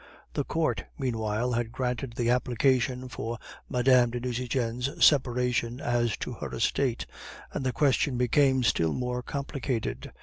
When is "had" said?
1.51-1.71